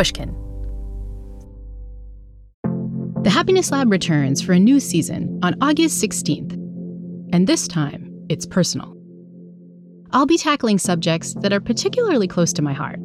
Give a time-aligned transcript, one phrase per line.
[0.00, 0.34] Pushkin.
[3.22, 6.54] The Happiness Lab returns for a new season on August 16th.
[7.34, 8.96] And this time, it's personal.
[10.12, 12.98] I'll be tackling subjects that are particularly close to my heart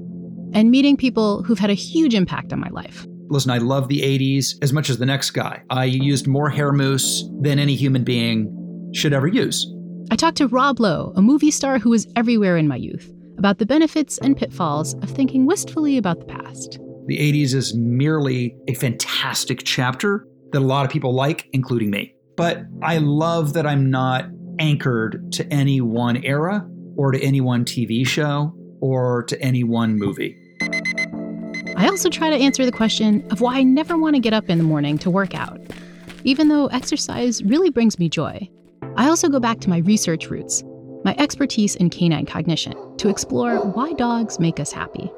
[0.53, 3.05] and meeting people who've had a huge impact on my life.
[3.27, 5.63] Listen, I love the 80s as much as the next guy.
[5.69, 9.69] I used more hair mousse than any human being should ever use.
[10.11, 13.57] I talked to Rob Lowe, a movie star who was everywhere in my youth, about
[13.57, 16.79] the benefits and pitfalls of thinking wistfully about the past.
[17.07, 22.15] The 80s is merely a fantastic chapter that a lot of people like, including me.
[22.35, 24.25] But I love that I'm not
[24.59, 29.97] anchored to any one era or to any one TV show or to any one
[29.97, 30.35] movie.
[31.77, 34.49] I also try to answer the question of why I never want to get up
[34.49, 35.59] in the morning to work out,
[36.23, 38.49] even though exercise really brings me joy.
[38.95, 40.63] I also go back to my research roots,
[41.03, 45.11] my expertise in canine cognition, to explore why dogs make us happy.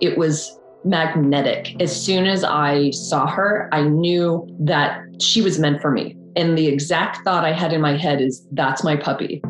[0.00, 1.80] It was magnetic.
[1.80, 6.16] As soon as I saw her, I knew that she was meant for me.
[6.36, 9.40] And the exact thought I had in my head is that's my puppy.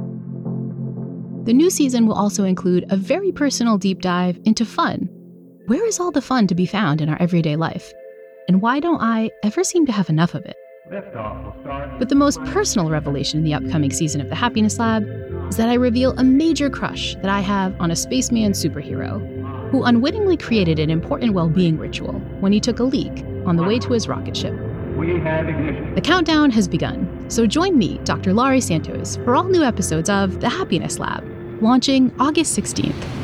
[1.45, 5.09] The new season will also include a very personal deep dive into fun.
[5.67, 7.93] Where is all the fun to be found in our everyday life?
[8.49, 10.57] And why don't I ever seem to have enough of it?
[11.99, 15.05] But the most personal revelation in the upcoming season of the Happiness Lab
[15.49, 19.21] is that I reveal a major crush that I have on a spaceman superhero
[19.71, 23.63] who unwittingly created an important well being ritual when he took a leak on the
[23.63, 24.55] way to his rocket ship.
[24.97, 28.33] The countdown has begun, so join me, Dr.
[28.33, 31.25] Laurie Santos, for all new episodes of The Happiness Lab,
[31.61, 33.16] launching August 16th.